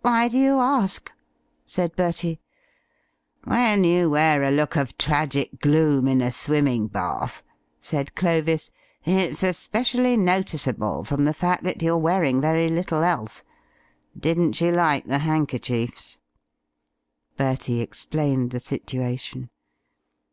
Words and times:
"Why 0.00 0.26
do 0.26 0.36
you 0.36 0.58
ask?" 0.58 1.12
said 1.64 1.94
Bertie. 1.94 2.40
"When 3.44 3.84
you 3.84 4.10
wear 4.10 4.42
a 4.42 4.50
look 4.50 4.74
of 4.76 4.98
tragic 4.98 5.60
gloom 5.60 6.08
in 6.08 6.20
a 6.20 6.32
swimming 6.32 6.88
bath," 6.88 7.44
said 7.78 8.16
Clovis, 8.16 8.72
"it's 9.04 9.44
especially 9.44 10.16
noticeable 10.16 11.04
from 11.04 11.24
the 11.24 11.32
fact 11.32 11.62
that 11.62 11.82
you're 11.82 11.98
wearing 11.98 12.40
very 12.40 12.68
little 12.68 13.04
else. 13.04 13.44
Didn't 14.18 14.54
she 14.54 14.72
like 14.72 15.04
the 15.04 15.20
handkerchiefs?" 15.20 16.18
Bertie 17.36 17.80
explained 17.80 18.50
the 18.50 18.58
situation. 18.58 19.50